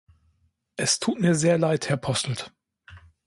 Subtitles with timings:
[0.77, 2.51] Es tut mir sehr leid, Herr Posselt.